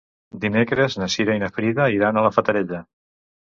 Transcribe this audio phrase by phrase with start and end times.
[0.45, 2.83] Dimecres na Cira i na Frida iran a la Fatarella.